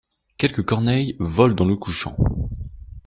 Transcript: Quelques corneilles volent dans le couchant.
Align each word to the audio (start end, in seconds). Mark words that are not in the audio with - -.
Quelques 0.37 0.65
corneilles 0.65 1.15
volent 1.19 1.53
dans 1.53 1.65
le 1.65 1.75
couchant. 1.75 2.15